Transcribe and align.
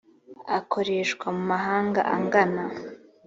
akoreshwa 0.57 1.25
mu 1.35 1.41
mahanga 1.51 1.99
angana 2.15 2.63